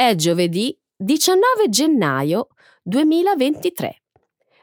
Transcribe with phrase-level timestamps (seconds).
[0.00, 2.50] È giovedì 19 gennaio
[2.84, 4.02] 2023.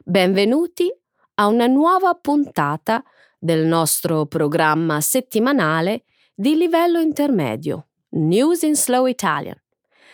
[0.05, 0.89] Benvenuti
[1.33, 3.03] a una nuova puntata
[3.37, 9.61] del nostro programma settimanale di livello intermedio, News in Slow Italian.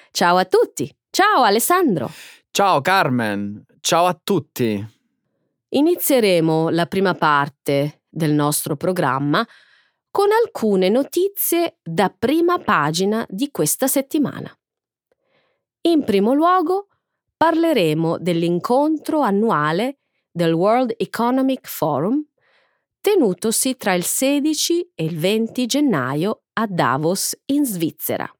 [0.09, 0.91] Ciao a tutti!
[1.11, 2.09] Ciao Alessandro!
[2.49, 3.63] Ciao Carmen!
[3.79, 4.83] Ciao a tutti!
[5.69, 9.47] Inizieremo la prima parte del nostro programma
[10.09, 14.51] con alcune notizie da prima pagina di questa settimana.
[15.83, 16.87] In primo luogo
[17.35, 19.97] parleremo dell'incontro annuale
[20.29, 22.23] del World Economic Forum
[22.99, 28.31] tenutosi tra il 16 e il 20 gennaio a Davos in Svizzera.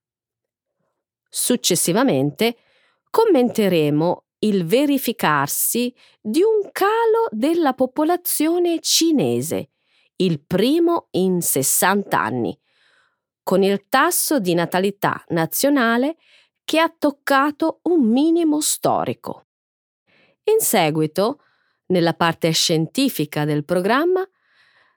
[1.27, 2.57] Successivamente
[3.09, 9.69] commenteremo il verificarsi di un calo della popolazione cinese
[10.17, 12.57] il primo in 60 anni,
[13.41, 16.17] con il tasso di natalità nazionale
[16.71, 19.47] che ha toccato un minimo storico.
[20.43, 21.41] In seguito,
[21.87, 24.25] nella parte scientifica del programma,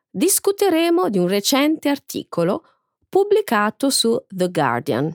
[0.08, 2.62] discuteremo di un recente articolo
[3.08, 5.12] pubblicato su The Guardian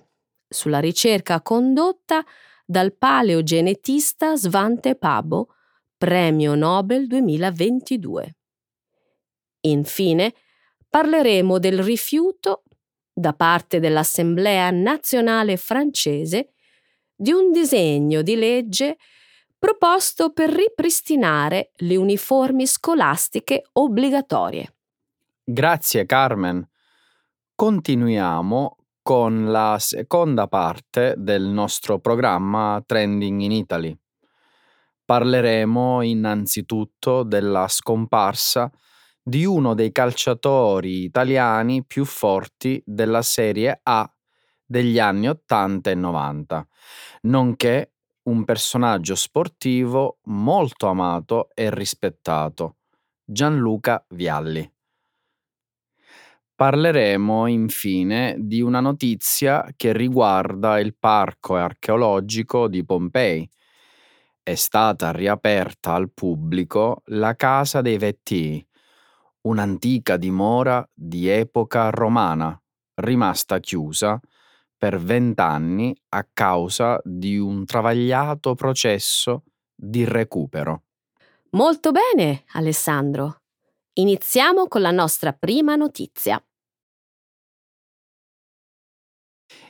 [0.49, 2.25] sulla ricerca condotta
[2.66, 5.53] dal paleogenetista Svante Pabo,
[5.97, 8.35] premio Nobel 2022.
[9.61, 10.33] Infine,
[10.89, 12.63] parleremo del rifiuto,
[13.20, 16.53] da parte dell'Assemblea nazionale francese,
[17.14, 18.98] di un disegno di legge
[19.58, 24.73] proposto per ripristinare le uniformi scolastiche obbligatorie.
[25.44, 26.66] Grazie Carmen.
[27.56, 33.97] Continuiamo con la seconda parte del nostro programma Trending in Italy.
[35.03, 38.72] Parleremo innanzitutto della scomparsa
[39.30, 44.12] di uno dei calciatori italiani più forti della Serie A
[44.66, 46.67] degli anni 80 e 90,
[47.22, 52.78] nonché un personaggio sportivo molto amato e rispettato,
[53.23, 54.69] Gianluca Vialli.
[56.56, 63.50] Parleremo infine di una notizia che riguarda il parco archeologico di Pompei.
[64.44, 68.69] È stata riaperta al pubblico la Casa dei Vettii,
[69.41, 72.59] un'antica dimora di epoca romana,
[72.95, 74.19] rimasta chiusa
[74.77, 79.44] per vent'anni a causa di un travagliato processo
[79.75, 80.83] di recupero.
[81.51, 83.41] Molto bene, Alessandro.
[83.94, 86.41] Iniziamo con la nostra prima notizia.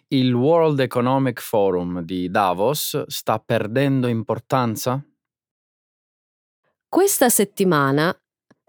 [0.10, 5.04] Il World Economic Forum di Davos sta perdendo importanza?
[6.88, 8.16] Questa settimana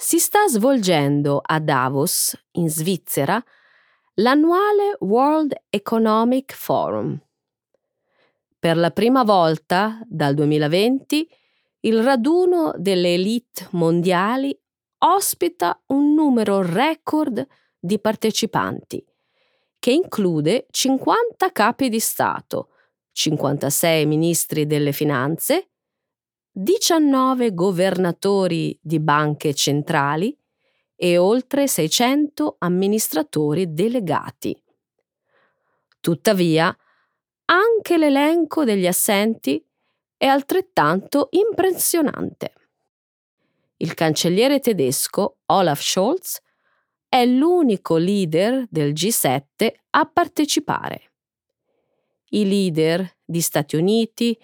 [0.02, 3.40] si sta svolgendo a Davos, in Svizzera,
[4.14, 7.20] l'annuale World Economic Forum.
[8.58, 11.28] Per la prima volta dal 2020
[11.80, 14.58] il raduno delle elite mondiali
[15.00, 17.46] ospita un numero record
[17.78, 19.04] di partecipanti,
[19.78, 22.70] che include 50 capi di Stato,
[23.12, 25.69] 56 ministri delle finanze
[26.52, 30.36] 19 governatori di banche centrali
[30.96, 34.60] e oltre 600 amministratori delegati.
[36.00, 36.76] Tuttavia,
[37.46, 39.64] anche l'elenco degli assenti
[40.16, 42.52] è altrettanto impressionante.
[43.76, 46.40] Il cancelliere tedesco Olaf Scholz
[47.08, 51.12] è l'unico leader del G7 a partecipare.
[52.30, 54.38] I leader di Stati Uniti,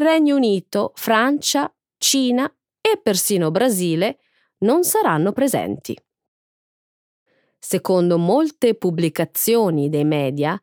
[0.00, 2.48] Regno Unito, Francia, Cina
[2.80, 4.20] e persino Brasile
[4.58, 5.98] non saranno presenti.
[7.58, 10.56] Secondo molte pubblicazioni dei media,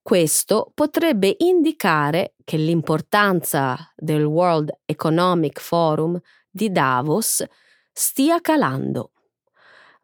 [0.00, 6.16] questo potrebbe indicare che l'importanza del World Economic Forum
[6.48, 7.44] di Davos
[7.90, 9.10] stia calando.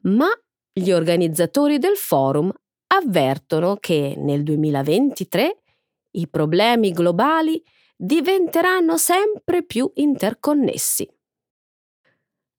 [0.03, 0.31] Ma
[0.73, 2.53] gli organizzatori del forum
[2.89, 5.63] avvertono che nel 2023
[6.11, 7.63] i problemi globali
[8.01, 11.11] diventeranno sempre più interconnessi.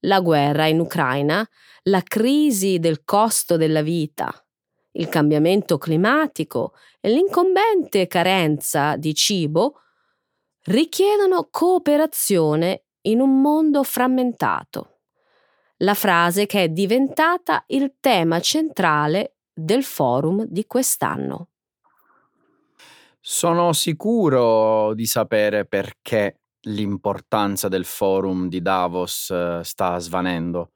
[0.01, 1.47] La guerra in Ucraina,
[1.83, 4.29] la crisi del costo della vita,
[4.91, 9.81] il cambiamento climatico e l'incombente carenza di cibo
[10.63, 14.99] richiedono cooperazione in un mondo frammentato.
[15.77, 21.47] La frase che è diventata il tema centrale del forum di quest'anno.
[23.21, 30.71] Sono sicuro di sapere perché l'importanza del forum di Davos eh, sta svanendo.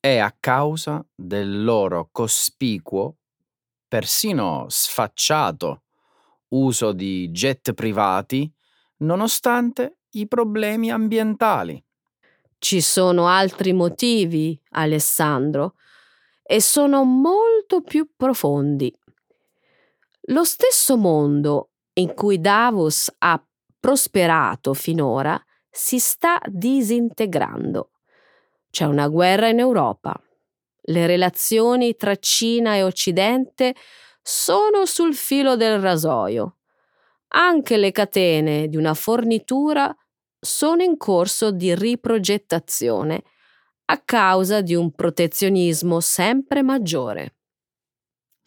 [0.00, 3.16] È a causa del loro cospicuo,
[3.86, 5.82] persino sfacciato,
[6.48, 8.50] uso di jet privati,
[8.98, 11.82] nonostante i problemi ambientali.
[12.58, 15.74] Ci sono altri motivi, Alessandro,
[16.42, 18.94] e sono molto più profondi.
[20.30, 23.40] Lo stesso mondo in cui Davos ha
[23.78, 25.40] prosperato finora
[25.70, 27.90] si sta disintegrando.
[28.68, 30.20] C'è una guerra in Europa.
[30.88, 33.74] Le relazioni tra Cina e Occidente
[34.20, 36.56] sono sul filo del rasoio.
[37.28, 39.94] Anche le catene di una fornitura
[40.40, 43.22] sono in corso di riprogettazione
[43.86, 47.35] a causa di un protezionismo sempre maggiore.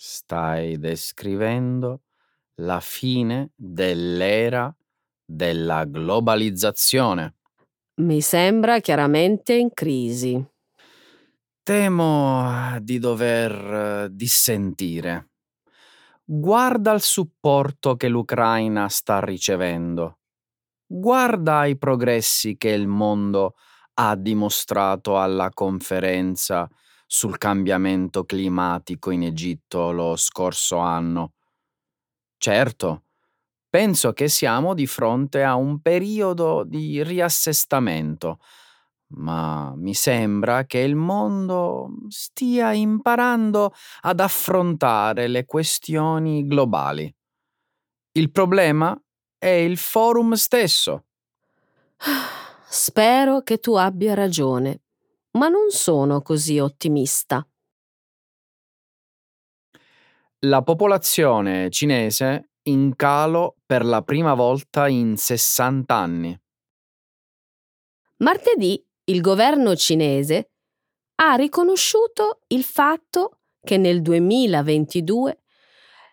[0.01, 2.04] Stai descrivendo
[2.62, 4.74] la fine dell'era
[5.25, 7.36] della globalizzazione.
[7.96, 10.42] Mi sembra chiaramente in crisi.
[11.62, 15.31] Temo di dover dissentire.
[16.24, 20.19] Guarda il supporto che l'Ucraina sta ricevendo.
[20.88, 23.56] Guarda i progressi che il mondo
[23.96, 26.69] ha dimostrato alla conferenza
[27.12, 31.34] sul cambiamento climatico in Egitto lo scorso anno.
[32.38, 33.06] Certo,
[33.68, 38.40] penso che siamo di fronte a un periodo di riassestamento,
[39.16, 47.12] ma mi sembra che il mondo stia imparando ad affrontare le questioni globali.
[48.12, 48.96] Il problema
[49.40, 51.06] è il forum stesso.
[52.70, 54.82] Spero che tu abbia ragione,
[55.31, 57.46] ma non sono così ottimista.
[60.44, 66.42] La popolazione cinese in calo per la prima volta in 60 anni.
[68.18, 70.52] Martedì il governo cinese
[71.16, 75.40] ha riconosciuto il fatto che nel 2022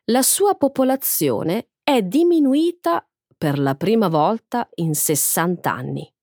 [0.07, 6.16] la sua popolazione è diminuita per la prima volta in 60 anni.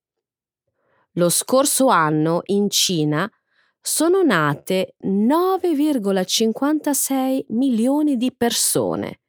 [1.13, 3.31] Lo scorso anno in Cina
[3.79, 9.19] sono nate 9,56 milioni di persone,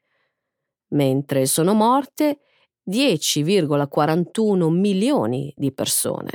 [0.88, 2.38] mentre sono morte
[2.88, 6.30] 10,41 milioni di persone.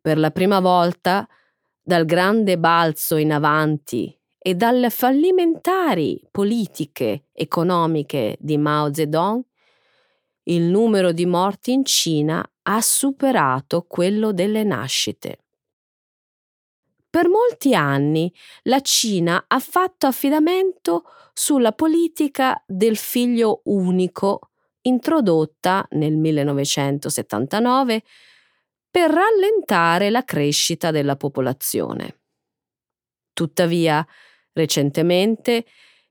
[0.00, 1.28] Per la prima volta,
[1.82, 9.42] dal grande balzo in avanti e dalle fallimentari politiche economiche di Mao Zedong,
[10.44, 15.38] il numero di morti in Cina ha superato quello delle nascite.
[17.10, 18.32] Per molti anni
[18.64, 24.50] la Cina ha fatto affidamento sulla politica del figlio unico
[24.82, 28.02] introdotta nel 1979
[28.90, 32.20] per rallentare la crescita della popolazione.
[33.32, 34.06] Tuttavia,
[34.52, 35.64] recentemente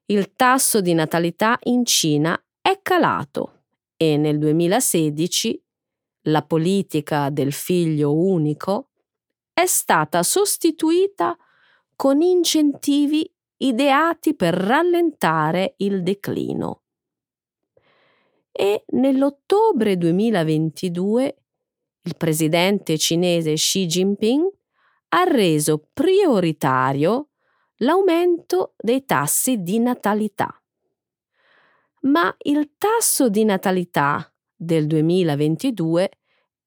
[0.06, 3.66] il tasso di natalità in Cina è calato
[3.96, 5.62] e nel 2016
[6.28, 8.90] la politica del figlio unico
[9.54, 11.38] è stata sostituita
[11.96, 16.84] con incentivi ideati per rallentare il declino.
[18.52, 21.38] E nell'ottobre 2022
[22.04, 24.48] il presidente cinese Xi Jinping
[25.10, 27.30] ha reso prioritario
[27.78, 30.62] l'aumento dei tassi di natalità
[32.08, 36.10] ma il tasso di natalità del 2022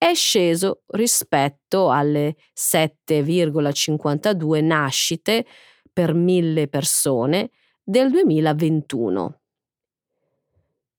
[0.03, 5.45] è sceso rispetto alle 7,52 nascite
[5.93, 7.51] per mille persone
[7.83, 9.41] del 2021.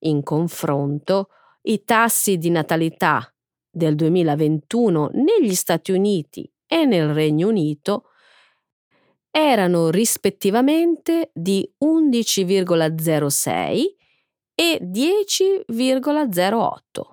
[0.02, 1.30] In confronto,
[1.64, 3.28] i tassi di natalità
[3.72, 8.04] del 2021 negli Stati Uniti e nel Regno Unito
[9.32, 13.96] erano rispettivamente di 11,06
[14.54, 17.11] e 10,08.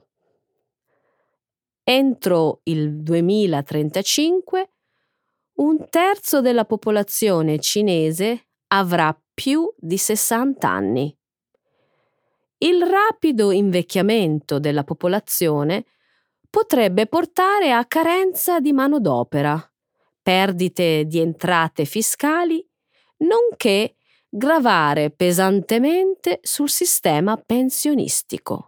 [1.90, 4.72] Entro il 2035
[5.54, 11.18] un terzo della popolazione cinese avrà più di 60 anni.
[12.58, 15.86] Il rapido invecchiamento della popolazione
[16.50, 19.58] potrebbe portare a carenza di manodopera,
[20.20, 22.62] perdite di entrate fiscali,
[23.20, 23.94] nonché
[24.28, 28.67] gravare pesantemente sul sistema pensionistico.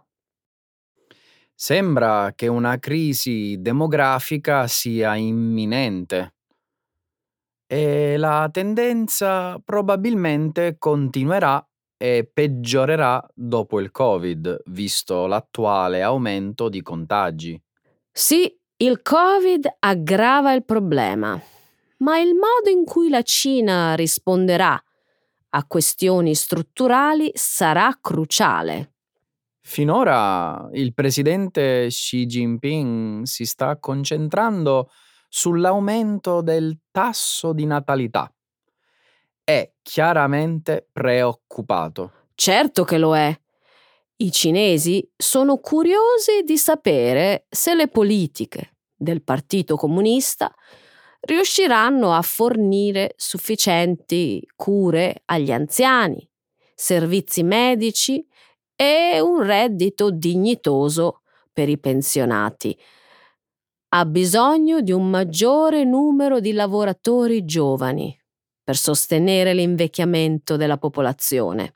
[1.63, 6.33] Sembra che una crisi demografica sia imminente
[7.67, 11.63] e la tendenza probabilmente continuerà
[11.97, 17.61] e peggiorerà dopo il Covid, visto l'attuale aumento di contagi.
[18.11, 21.39] Sì, il Covid aggrava il problema,
[21.97, 24.83] ma il modo in cui la Cina risponderà
[25.49, 28.90] a questioni strutturali sarà cruciale.
[29.71, 34.91] Finora il presidente Xi Jinping si sta concentrando
[35.29, 38.29] sull'aumento del tasso di natalità.
[39.41, 42.11] È chiaramente preoccupato.
[42.35, 43.33] Certo che lo è.
[44.17, 50.53] I cinesi sono curiosi di sapere se le politiche del Partito Comunista
[51.21, 56.29] riusciranno a fornire sufficienti cure agli anziani,
[56.75, 58.27] servizi medici
[58.81, 61.21] e un reddito dignitoso
[61.53, 62.75] per i pensionati.
[63.89, 68.19] Ha bisogno di un maggiore numero di lavoratori giovani
[68.63, 71.75] per sostenere l'invecchiamento della popolazione.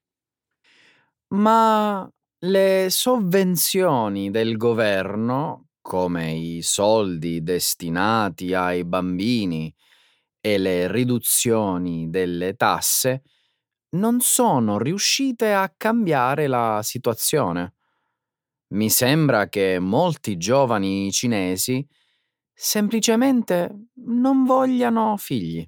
[1.36, 2.10] Ma
[2.40, 9.72] le sovvenzioni del governo, come i soldi destinati ai bambini
[10.42, 13.22] e le riduzioni delle tasse,
[13.96, 17.74] non sono riuscite a cambiare la situazione.
[18.74, 21.86] Mi sembra che molti giovani cinesi
[22.54, 25.68] semplicemente non vogliano figli.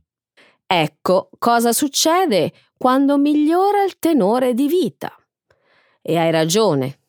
[0.66, 5.14] Ecco cosa succede quando migliora il tenore di vita.
[6.02, 7.00] E hai ragione.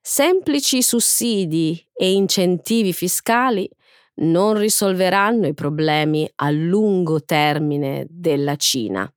[0.00, 3.68] Semplici sussidi e incentivi fiscali
[4.14, 9.12] non risolveranno i problemi a lungo termine della Cina.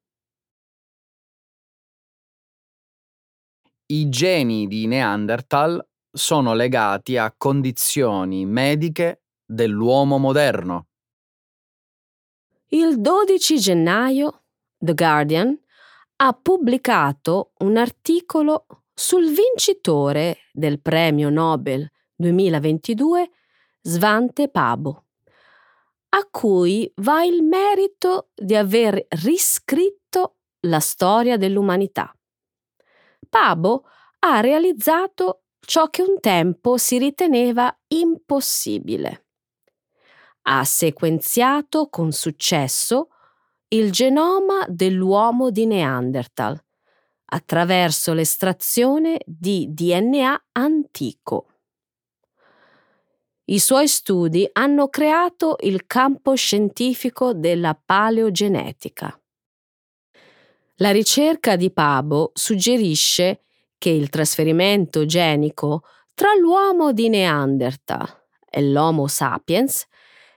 [3.88, 5.80] I geni di Neanderthal
[6.12, 10.88] sono legati a condizioni mediche dell'uomo moderno.
[12.70, 14.46] Il 12 gennaio
[14.80, 15.56] The Guardian
[16.16, 23.30] ha pubblicato un articolo sul vincitore del premio Nobel 2022
[23.82, 25.04] Svante Pabo,
[26.10, 32.15] a cui va il merito di aver riscritto la storia dell'umanità.
[33.36, 33.84] Pabo
[34.20, 39.26] ha realizzato ciò che un tempo si riteneva impossibile.
[40.44, 43.10] Ha sequenziato con successo
[43.68, 46.58] il genoma dell'uomo di Neanderthal
[47.26, 51.48] attraverso l'estrazione di DNA antico.
[53.48, 59.20] I suoi studi hanno creato il campo scientifico della paleogenetica.
[60.80, 63.44] La ricerca di Pabo suggerisce
[63.78, 68.06] che il trasferimento genico tra l'uomo di Neanderthal
[68.50, 69.86] e l'Homo sapiens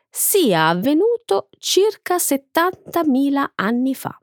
[0.08, 4.16] sia avvenuto circa 70.000 anni fa.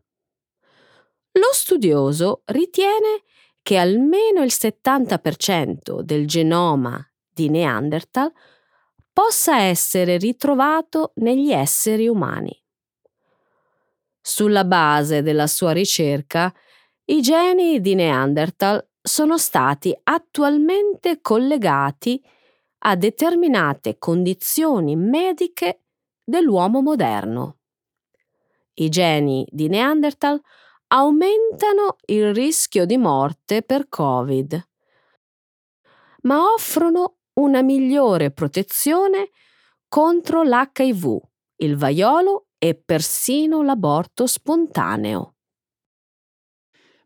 [1.33, 3.23] Lo studioso ritiene
[3.61, 8.31] che almeno il 70% del genoma di Neanderthal
[9.11, 12.57] possa essere ritrovato negli esseri umani.
[14.27, 16.51] Sulla base della sua ricerca,
[17.11, 22.19] i geni di Neanderthal sono stati attualmente collegati
[22.79, 25.83] a determinate condizioni mediche
[26.23, 27.57] dell'uomo moderno.
[28.73, 30.41] I geni di Neanderthal
[30.87, 34.67] aumentano il rischio di morte per Covid,
[36.21, 39.29] ma offrono una migliore protezione
[39.87, 41.19] contro l'HIV,
[41.57, 45.35] il vaiolo e persino l'aborto spontaneo.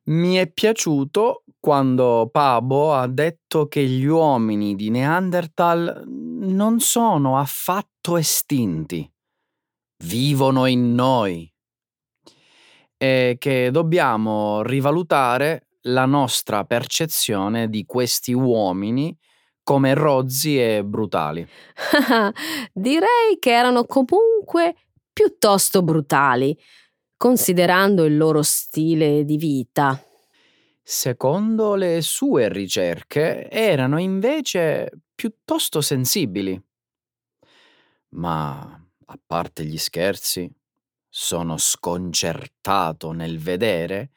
[0.06, 8.18] Mi è piaciuto quando Pabo ha detto che gli uomini di Neanderthal non sono affatto
[8.18, 9.08] estinti,
[10.06, 11.51] vivono in noi
[12.98, 19.15] e che dobbiamo rivalutare la nostra percezione di questi uomini
[19.63, 21.48] come rozzi e brutali.
[22.74, 24.75] Direi che erano comunque
[25.19, 26.57] piuttosto brutali,
[27.17, 30.01] considerando il loro stile di vita.
[30.81, 36.57] Secondo le sue ricerche erano invece piuttosto sensibili.
[38.11, 38.61] Ma,
[39.07, 40.49] a parte gli scherzi,
[41.09, 44.11] sono sconcertato nel vedere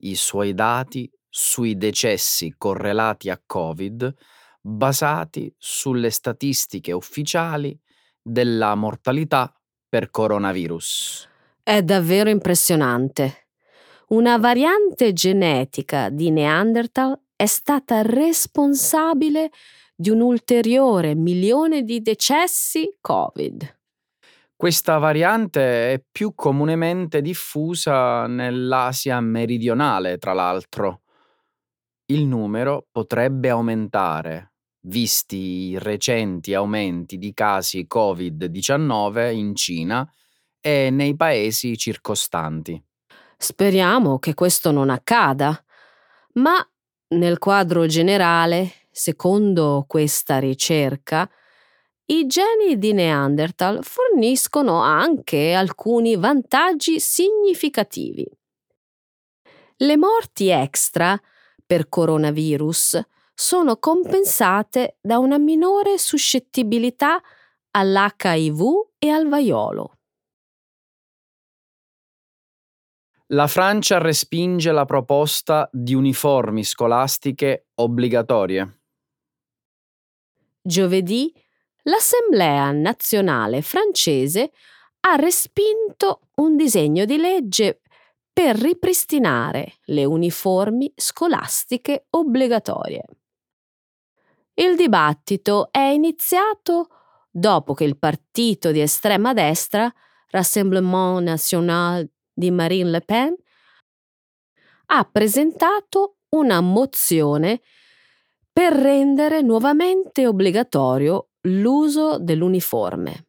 [0.00, 4.14] i suoi dati sui decessi correlati a Covid
[4.60, 7.74] basati sulle statistiche ufficiali
[8.20, 9.50] della mortalità
[9.92, 11.28] per coronavirus.
[11.62, 13.48] È davvero impressionante.
[14.08, 19.50] Una variante genetica di Neanderthal è stata responsabile
[19.94, 23.80] di un ulteriore milione di decessi Covid.
[24.56, 31.02] Questa variante è più comunemente diffusa nell'Asia meridionale, tra l'altro.
[32.06, 34.51] Il numero potrebbe aumentare
[34.82, 35.36] visti
[35.70, 40.10] i recenti aumenti di casi Covid-19 in Cina
[40.60, 42.82] e nei paesi circostanti.
[43.36, 45.62] Speriamo che questo non accada,
[46.34, 46.54] ma
[47.08, 51.28] nel quadro generale secondo questa ricerca,
[52.06, 58.26] i geni di Neanderthal forniscono anche alcuni vantaggi significativi.
[59.76, 61.20] Le morti extra
[61.64, 63.00] per coronavirus
[63.34, 67.20] sono compensate da una minore suscettibilità
[67.70, 68.60] all'HIV
[68.98, 69.96] e al vaiolo.
[73.28, 78.80] La Francia respinge la proposta di uniformi scolastiche obbligatorie.
[80.60, 81.32] Giovedì
[81.84, 84.52] l'Assemblea nazionale francese
[85.00, 87.80] ha respinto un disegno di legge
[88.32, 93.04] per ripristinare le uniformi scolastiche obbligatorie.
[94.62, 96.86] Il dibattito è iniziato
[97.32, 99.92] dopo che il partito di estrema destra,
[100.28, 103.34] Rassemblement National di Marine Le Pen,
[104.86, 107.60] ha presentato una mozione
[108.52, 113.26] per rendere nuovamente obbligatorio l'uso dell'uniforme.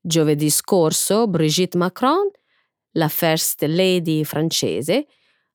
[0.00, 2.28] Giovedì scorso Brigitte Macron
[2.94, 5.06] la First Lady francese,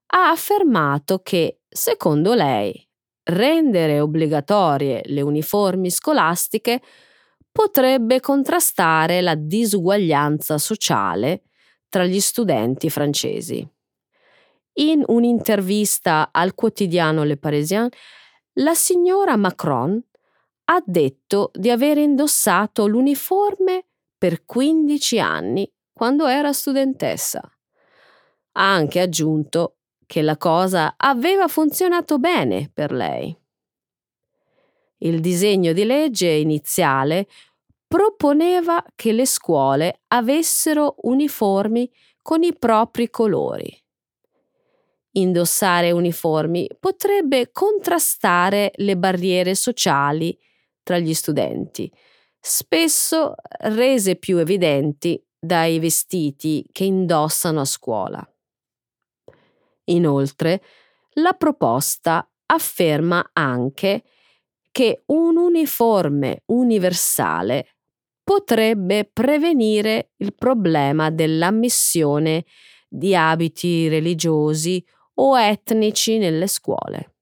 [0.06, 2.87] ha affermato che, secondo lei,
[3.28, 6.82] rendere obbligatorie le uniformi scolastiche
[7.52, 11.44] potrebbe contrastare la disuguaglianza sociale
[11.90, 13.68] tra gli studenti francesi.
[14.80, 17.90] In un'intervista al quotidiano Le Parisien,
[18.60, 20.02] la signora Macron
[20.66, 23.86] ha detto di aver indossato l'uniforme
[24.18, 27.40] per 15 anni quando era studentessa.
[27.40, 29.77] Ha anche aggiunto
[30.08, 33.38] che la cosa aveva funzionato bene per lei.
[35.00, 37.28] Il disegno di legge iniziale
[37.86, 43.72] proponeva che le scuole avessero uniformi con i propri colori.
[45.12, 50.38] Indossare uniformi potrebbe contrastare le barriere sociali
[50.84, 51.92] tra gli studenti,
[52.40, 58.37] spesso rese più evidenti dai vestiti che indossano a scuola.
[59.90, 60.62] Inoltre,
[61.14, 64.04] la proposta afferma anche
[64.72, 67.76] che un uniforme universale
[68.24, 72.46] potrebbe prevenire il problema dell'ammissione
[72.88, 74.84] di abiti religiosi
[75.16, 77.16] o etnici nelle scuole.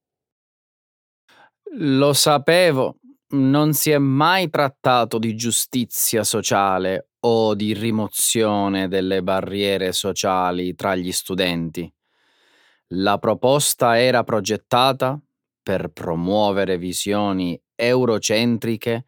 [1.78, 2.98] Lo sapevo,
[3.28, 10.94] non si è mai trattato di giustizia sociale o di rimozione delle barriere sociali tra
[10.94, 11.92] gli studenti.
[12.90, 15.20] La proposta era progettata
[15.60, 19.06] per promuovere visioni eurocentriche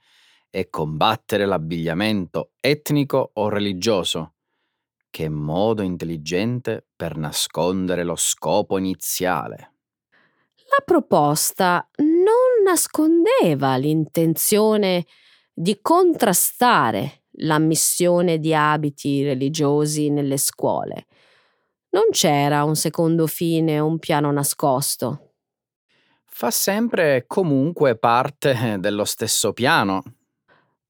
[0.51, 4.35] e combattere l'abbigliamento etnico o religioso,
[5.11, 9.75] che modo intelligente per nascondere lo scopo iniziale.
[10.77, 15.07] La proposta non nascondeva l'intenzione
[15.53, 21.07] di contrastare l'ammissione di abiti religiosi nelle scuole.
[21.91, 25.33] Non c'era un secondo fine, un piano nascosto.
[26.25, 30.03] Fa sempre comunque parte dello stesso piano.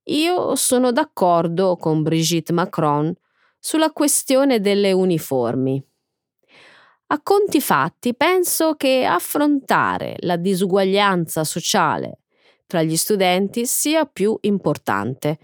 [0.05, 3.15] Io sono d'accordo con Brigitte Macron
[3.59, 5.83] sulla questione delle uniformi.
[7.11, 12.19] A conti fatti, penso che affrontare la disuguaglianza sociale
[12.67, 15.39] tra gli studenti sia più importante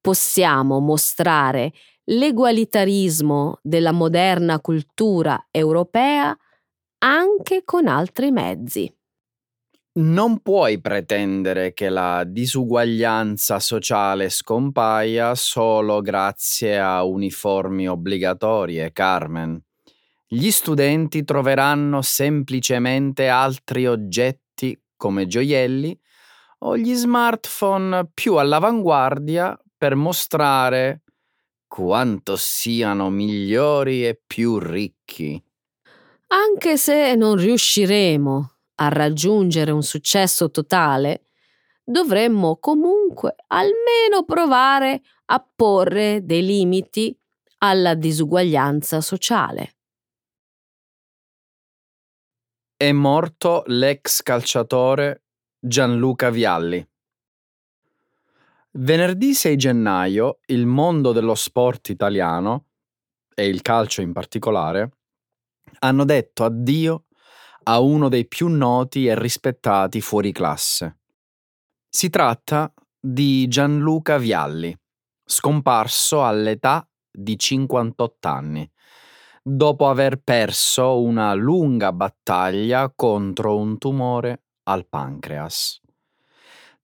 [0.00, 1.72] possiamo mostrare
[2.04, 6.36] l'egualitarismo della moderna cultura europea
[6.98, 8.92] anche con altri mezzi.
[9.94, 19.62] Non puoi pretendere che la disuguaglianza sociale scompaia solo grazie a uniformi obbligatorie, Carmen.
[20.26, 25.98] Gli studenti troveranno semplicemente altri oggetti come gioielli
[26.60, 31.02] o gli smartphone più all'avanguardia per mostrare
[31.72, 35.42] quanto siano migliori e più ricchi.
[36.26, 41.28] Anche se non riusciremo a raggiungere un successo totale,
[41.82, 47.18] dovremmo comunque almeno provare a porre dei limiti
[47.60, 49.76] alla disuguaglianza sociale.
[52.76, 55.22] È morto l'ex calciatore
[55.58, 56.86] Gianluca Vialli.
[58.74, 62.68] Venerdì 6 gennaio il mondo dello sport italiano,
[63.34, 64.92] e il calcio in particolare,
[65.80, 67.04] hanno detto addio
[67.64, 71.00] a uno dei più noti e rispettati fuoriclasse.
[71.86, 74.74] Si tratta di Gianluca Vialli,
[75.22, 78.70] scomparso all'età di 58 anni,
[79.42, 85.81] dopo aver perso una lunga battaglia contro un tumore al pancreas.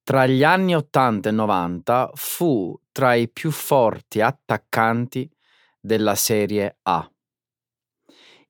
[0.09, 5.31] Tra gli anni 80 e 90 fu tra i più forti attaccanti
[5.79, 7.07] della Serie A.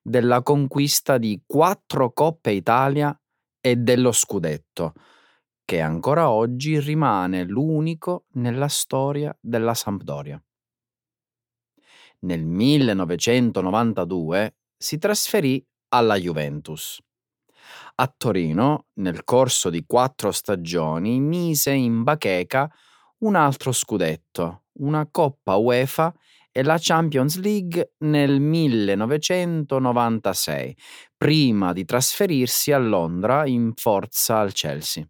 [0.02, 3.16] della conquista di quattro Coppe Italia
[3.60, 4.92] e dello scudetto,
[5.64, 10.42] che ancora oggi rimane l'unico nella storia della Sampdoria.
[12.20, 17.00] Nel 1992 si trasferì alla Juventus.
[17.96, 22.70] A Torino, nel corso di quattro stagioni, mise in bacheca
[23.24, 26.14] un altro scudetto, una Coppa UEFA
[26.52, 30.76] e la Champions League nel 1996,
[31.16, 35.04] prima di trasferirsi a Londra in forza al Chelsea.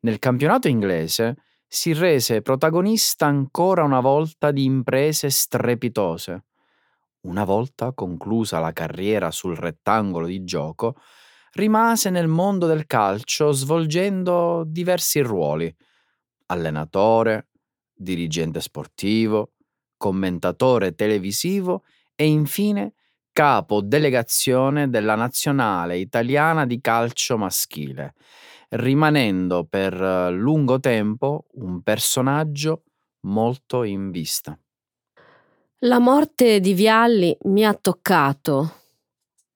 [0.00, 1.36] Nel campionato inglese
[1.68, 6.44] si rese protagonista ancora una volta di imprese strepitose.
[7.22, 10.96] Una volta conclusa la carriera sul rettangolo di gioco,
[11.52, 15.74] rimase nel mondo del calcio svolgendo diversi ruoli.
[16.46, 17.48] Allenatore,
[17.92, 19.52] dirigente sportivo,
[19.96, 22.94] commentatore televisivo e infine
[23.32, 28.14] capo delegazione della nazionale italiana di calcio maschile,
[28.70, 29.94] rimanendo per
[30.32, 32.84] lungo tempo un personaggio
[33.26, 34.58] molto in vista.
[35.80, 38.72] La morte di Vialli mi ha toccato,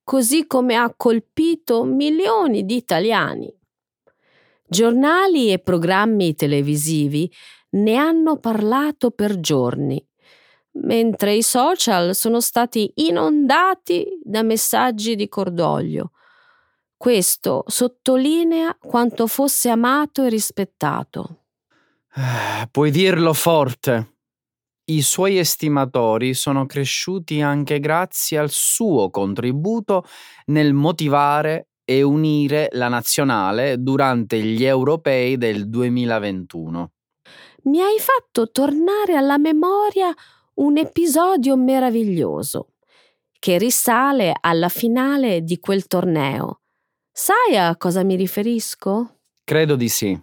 [0.05, 3.60] così come ha colpito milioni di italiani.
[4.73, 7.29] Giornali e programmi televisivi
[7.71, 10.01] ne hanno parlato per giorni,
[10.75, 16.13] mentre i social sono stati inondati da messaggi di cordoglio.
[16.97, 21.47] Questo sottolinea quanto fosse amato e rispettato.
[22.15, 24.19] Eh, puoi dirlo forte.
[24.85, 30.05] I suoi estimatori sono cresciuti anche grazie al suo contributo
[30.47, 36.93] nel motivare e unire la nazionale durante gli europei del 2021
[37.63, 40.15] mi hai fatto tornare alla memoria
[40.55, 42.75] un episodio meraviglioso
[43.41, 46.61] che risale alla finale di quel torneo.
[47.11, 49.17] Sai a cosa mi riferisco?
[49.43, 50.19] Credo di sì.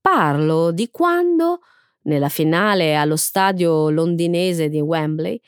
[0.00, 1.60] Parlo di quando,
[2.04, 5.38] nella finale allo stadio londinese di Wembley,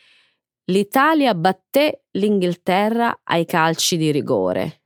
[0.67, 4.80] l'Italia batté l'Inghilterra ai calci di rigore.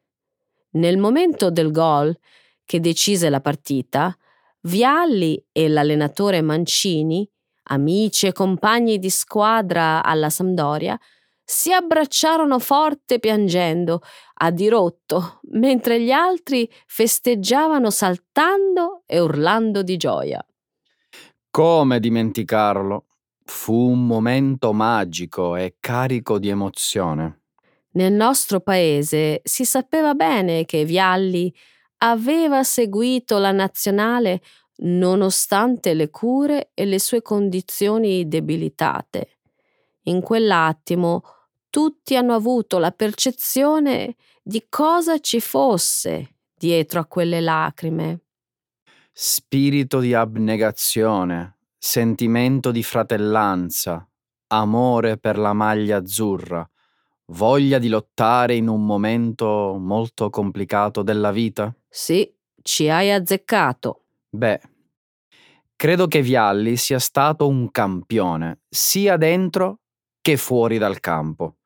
[0.74, 2.16] Nel momento del gol
[2.64, 4.16] che decise la partita,
[4.62, 7.28] Vialli e l'allenatore Mancini,
[7.64, 10.98] amici e compagni di squadra alla Sampdoria,
[11.44, 14.00] si abbracciarono forte piangendo,
[14.36, 20.44] a dirotto, mentre gli altri festeggiavano saltando e urlando di gioia.
[21.50, 23.04] Come dimenticarlo?
[23.44, 27.43] Fu un momento magico e carico di emozione.
[27.94, 31.52] Nel nostro paese si sapeva bene che Vialli
[31.98, 34.40] aveva seguito la nazionale
[34.78, 39.38] nonostante le cure e le sue condizioni debilitate.
[40.04, 41.22] In quell'attimo
[41.70, 48.20] tutti hanno avuto la percezione di cosa ci fosse dietro a quelle lacrime.
[49.12, 54.06] Spirito di abnegazione, sentimento di fratellanza,
[54.48, 56.68] amore per la maglia azzurra,
[57.26, 61.74] voglia di lottare in un momento molto complicato della vita?
[61.88, 62.32] Sì,
[62.62, 64.04] ci hai azzeccato.
[64.30, 64.60] Beh,
[65.76, 69.80] credo che Vialli sia stato un campione, sia dentro
[70.20, 71.56] che fuori dal campo.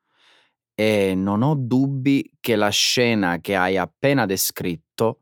[0.75, 5.19] E non ho dubbi che la scena che hai appena descritto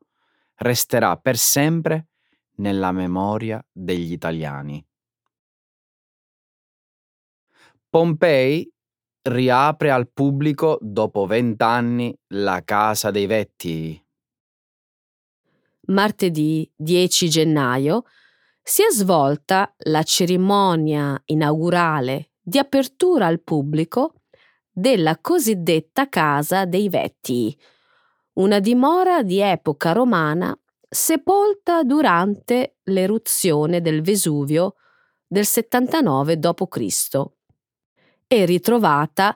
[0.57, 2.09] resterà per sempre
[2.57, 4.85] nella memoria degli italiani.
[7.89, 8.71] Pompei
[9.29, 14.01] riapre al pubblico dopo vent'anni la Casa dei Vetti
[15.87, 18.03] martedì 10 gennaio,
[18.61, 24.15] si è svolta la cerimonia inaugurale di apertura al pubblico
[24.71, 27.57] della cosiddetta Casa dei Vetti,
[28.33, 30.57] una dimora di epoca romana
[30.89, 34.75] sepolta durante l'eruzione del Vesuvio
[35.25, 37.25] del 79 d.C.
[38.27, 39.35] e ritrovata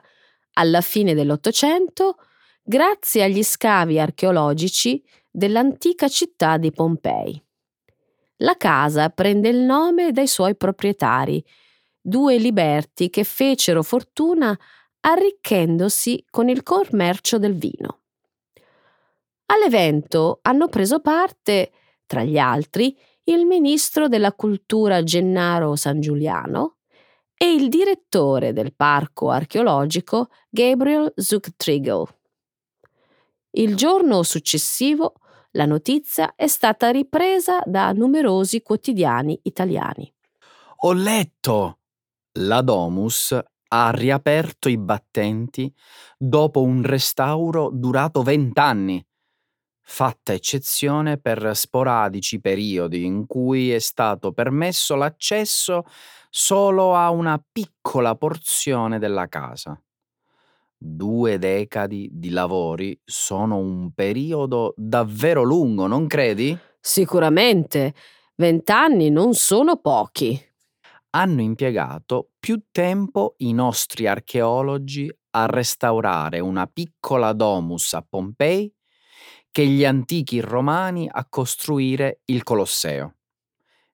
[0.54, 2.16] alla fine dell'Ottocento
[2.62, 7.42] grazie agli scavi archeologici dell'antica città di Pompei.
[8.38, 11.44] la casa prende il nome dai suoi proprietari,
[12.00, 14.58] due liberti che fecero fortuna
[15.00, 18.00] arricchendosi con il commercio del vino.
[19.46, 21.70] All'evento hanno preso parte,
[22.06, 26.78] tra gli altri, il ministro della cultura Gennaro San Giuliano
[27.42, 32.04] e il direttore del parco archeologico Gabriel Zucktriegel.
[33.50, 35.14] Il giorno successivo
[35.50, 40.14] la notizia è stata ripresa da numerosi quotidiani italiani.
[40.84, 41.78] Ho letto!
[42.34, 45.74] La Domus ha riaperto i battenti
[46.16, 49.04] dopo un restauro durato vent'anni,
[49.80, 55.84] fatta eccezione per sporadici periodi in cui è stato permesso l'accesso
[56.34, 59.78] solo a una piccola porzione della casa.
[60.78, 66.58] Due decadi di lavori sono un periodo davvero lungo, non credi?
[66.80, 67.94] Sicuramente,
[68.36, 70.40] vent'anni non sono pochi.
[71.10, 78.72] Hanno impiegato più tempo i nostri archeologi a restaurare una piccola domus a Pompei
[79.50, 83.16] che gli antichi romani a costruire il Colosseo,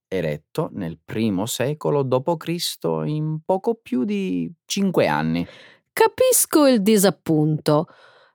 [0.09, 2.79] eretto nel primo secolo d.C.
[3.05, 5.47] in poco più di cinque anni.
[5.93, 7.87] Capisco il disappunto,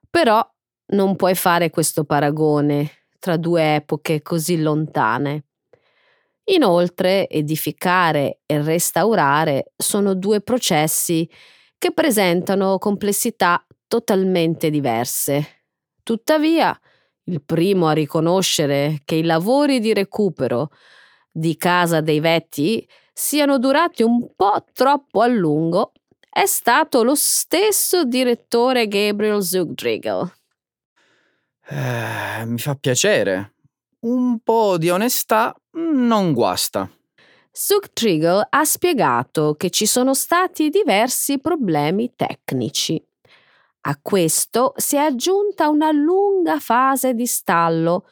[0.08, 0.46] però
[0.86, 5.46] non puoi fare questo paragone tra due epoche così lontane.
[6.48, 11.28] Inoltre, edificare e restaurare sono due processi
[11.78, 15.64] che presentano complessità totalmente diverse.
[16.02, 16.78] Tuttavia,
[17.24, 20.68] il primo a riconoscere che i lavori di recupero
[21.36, 25.92] di Casa dei Vetti siano durati un po' troppo a lungo
[26.30, 30.32] è stato lo stesso direttore Gabriel Zugdriegel.
[31.68, 33.54] Eh, mi fa piacere.
[34.00, 36.90] Un po' di onestà non guasta.
[37.52, 43.00] Zugdriegel ha spiegato che ci sono stati diversi problemi tecnici.
[43.82, 48.08] A questo si è aggiunta una lunga fase di stallo,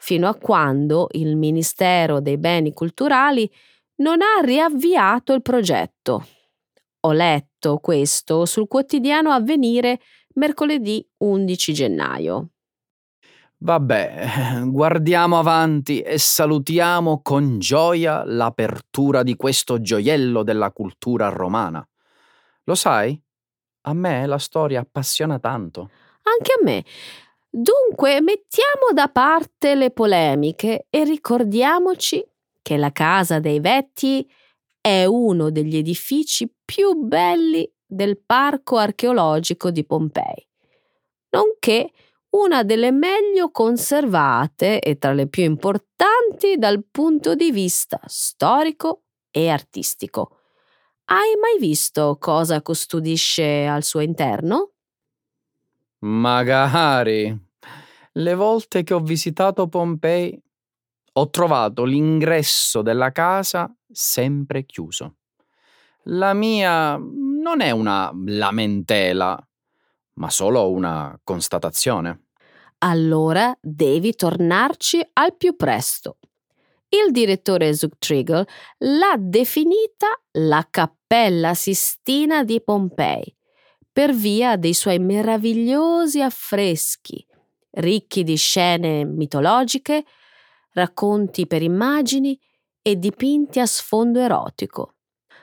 [0.00, 3.48] fino a quando il Ministero dei Beni Culturali
[3.96, 6.26] non ha riavviato il progetto.
[7.00, 10.00] Ho letto questo sul quotidiano Avvenire
[10.34, 12.48] mercoledì 11 gennaio.
[13.58, 21.86] Vabbè, guardiamo avanti e salutiamo con gioia l'apertura di questo gioiello della cultura romana.
[22.64, 23.20] Lo sai?
[23.82, 25.90] A me la storia appassiona tanto.
[26.22, 26.84] Anche a me.
[27.52, 32.24] Dunque, mettiamo da parte le polemiche e ricordiamoci
[32.62, 34.28] che la casa dei Vetti
[34.80, 40.48] è uno degli edifici più belli del parco archeologico di Pompei,
[41.30, 41.90] nonché
[42.30, 49.48] una delle meglio conservate e tra le più importanti dal punto di vista storico e
[49.48, 50.38] artistico.
[51.06, 54.74] Hai mai visto cosa custodisce al suo interno?
[56.00, 57.48] Magari.
[58.12, 60.40] Le volte che ho visitato Pompei
[61.12, 65.16] ho trovato l'ingresso della casa sempre chiuso.
[66.04, 69.38] La mia non è una lamentela,
[70.14, 72.28] ma solo una constatazione.
[72.78, 76.18] Allora devi tornarci al più presto.
[76.88, 78.46] Il direttore Zugtrigel
[78.78, 83.36] l'ha definita la Cappella Sistina di Pompei
[84.00, 87.22] per via dei suoi meravigliosi affreschi,
[87.72, 90.06] ricchi di scene mitologiche,
[90.72, 92.40] racconti per immagini
[92.80, 94.94] e dipinti a sfondo erotico.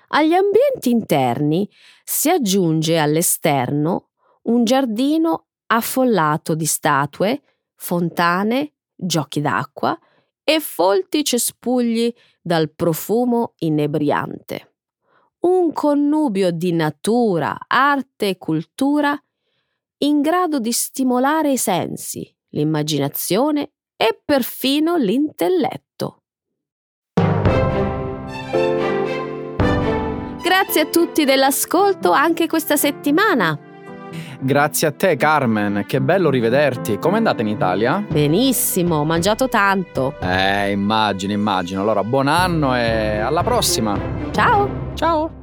[0.08, 1.70] Agli ambienti interni
[2.04, 4.10] si aggiunge all'esterno
[4.46, 7.44] un giardino affollato di statue,
[7.76, 9.96] fontane, giochi d'acqua
[10.44, 14.77] e folti cespugli dal profumo inebriante.
[15.40, 19.18] Un connubio di natura, arte e cultura
[20.00, 26.24] in grado di stimolare i sensi, l'immaginazione e perfino l'intelletto.
[30.44, 33.67] Grazie a tutti dell'ascolto anche questa settimana.
[34.40, 37.00] Grazie a te Carmen, che bello rivederti.
[37.00, 38.04] Come è andata in Italia?
[38.08, 40.16] Benissimo, ho mangiato tanto.
[40.20, 41.82] Eh, immagino, immagino.
[41.82, 43.98] Allora, buon anno e alla prossima.
[44.32, 44.92] Ciao.
[44.94, 45.37] Ciao.